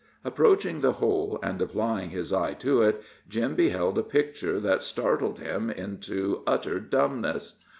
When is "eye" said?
2.33-2.53